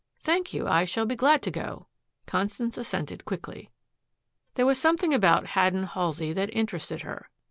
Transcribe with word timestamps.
"Thank 0.19 0.51
you. 0.51 0.67
I 0.67 0.83
shall 0.83 1.05
be 1.05 1.15
glad 1.15 1.43
to 1.43 1.51
go," 1.51 1.85
Constance 2.25 2.75
assented 2.75 3.23
quickly. 3.23 3.69
There 4.55 4.65
was 4.65 4.79
something 4.79 5.13
about 5.13 5.49
Haddon 5.49 5.83
Halsey 5.83 6.33
that 6.33 6.49
interested 6.55 7.01
her. 7.03 7.29